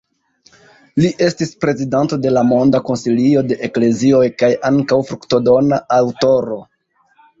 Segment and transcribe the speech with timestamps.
[1.03, 6.59] Li estis prezidanto de la Monda Konsilio de Eklezioj kaj ankaŭ fruktodona aŭtoro.